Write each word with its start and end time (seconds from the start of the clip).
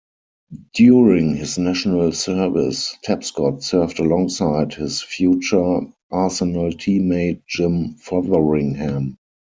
During 0.73 1.35
his 1.35 1.59
national 1.59 2.11
service, 2.13 2.97
Tapscott 3.05 3.61
served 3.61 3.99
alongside 3.99 4.73
his 4.73 4.99
future 5.03 5.81
Arsenal 6.09 6.71
team 6.71 7.09
mate 7.09 7.43
Jim 7.45 7.93
Fotheringham. 7.99 9.19